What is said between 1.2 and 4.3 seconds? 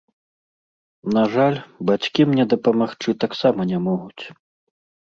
жаль, бацькі мне дапамагчы таксама не могуць.